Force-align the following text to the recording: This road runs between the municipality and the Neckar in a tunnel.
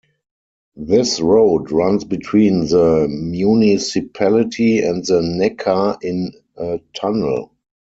This 0.77 1.19
road 1.21 1.71
runs 1.71 2.05
between 2.05 2.61
the 2.61 3.07
municipality 3.07 4.79
and 4.79 5.05
the 5.05 5.21
Neckar 5.21 5.99
in 6.03 6.31
a 6.57 6.79
tunnel. 6.95 7.51